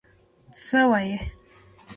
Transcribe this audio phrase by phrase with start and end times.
[0.63, 1.15] _څه وايي؟